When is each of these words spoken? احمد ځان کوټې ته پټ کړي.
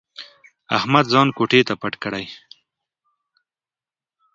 احمد 0.77 1.05
ځان 1.13 1.27
کوټې 1.37 1.61
ته 1.67 1.73
پټ 1.81 1.93
کړي. 2.03 2.25